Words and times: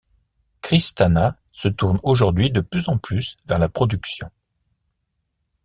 Kristanna 0.63 1.37
se 1.51 1.67
tourne 1.67 1.99
aujourd'hui 2.01 2.49
de 2.49 2.61
plus 2.61 2.89
en 2.89 2.97
plus 2.97 3.37
vers 3.45 3.59
la 3.59 3.69
production. 3.69 4.31